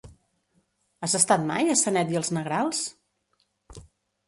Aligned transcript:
Has 1.07 1.13
estat 1.19 1.43
mai 1.51 1.69
a 1.75 1.77
Sanet 1.83 2.15
i 2.15 2.19
els 2.23 2.33
Negrals? 2.39 2.83